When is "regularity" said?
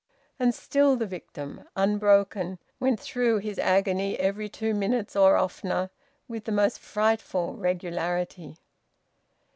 7.55-8.57